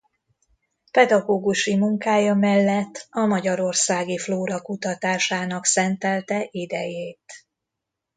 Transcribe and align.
Pedagógusi 0.91 1.75
munkája 1.75 2.33
mellett 2.33 3.07
a 3.09 3.25
magyarországi 3.25 4.17
flóra 4.17 4.61
kutatásának 4.61 5.65
szentelte 5.65 6.47
idejét. 6.51 7.33